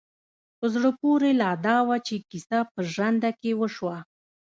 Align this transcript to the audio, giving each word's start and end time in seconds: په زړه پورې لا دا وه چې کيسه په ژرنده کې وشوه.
په 0.57 0.65
زړه 0.73 0.89
پورې 1.01 1.29
لا 1.41 1.51
دا 1.65 1.77
وه 1.87 1.97
چې 2.07 2.15
کيسه 2.29 2.59
په 2.71 2.79
ژرنده 2.93 3.31
کې 3.41 3.51
وشوه. 3.59 3.97